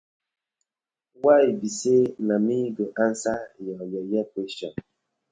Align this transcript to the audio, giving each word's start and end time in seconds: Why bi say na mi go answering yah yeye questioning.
Why 1.23 1.43
bi 1.59 1.67
say 1.79 2.01
na 2.27 2.35
mi 2.45 2.57
go 2.77 2.85
answering 3.05 3.59
yah 3.67 3.83
yeye 3.93 4.21
questioning. 4.33 4.85